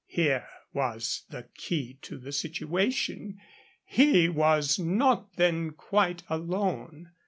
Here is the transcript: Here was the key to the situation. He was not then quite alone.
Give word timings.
Here 0.07 0.47
was 0.73 1.25
the 1.29 1.43
key 1.53 1.99
to 2.01 2.17
the 2.17 2.31
situation. 2.31 3.37
He 3.85 4.29
was 4.29 4.79
not 4.79 5.35
then 5.35 5.73
quite 5.73 6.23
alone. 6.27 7.11